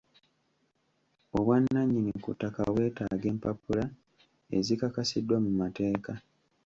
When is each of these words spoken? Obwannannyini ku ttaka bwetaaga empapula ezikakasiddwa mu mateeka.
Obwannannyini 1.37 2.11
ku 2.23 2.29
ttaka 2.35 2.61
bwetaaga 2.73 3.25
empapula 3.33 3.83
ezikakasiddwa 4.57 5.37
mu 5.45 5.51
mateeka. 5.61 6.13